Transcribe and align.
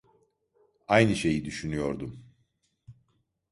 Aynı 0.87 1.15
şeyi 1.15 1.43
düşünüyordum. 1.45 2.25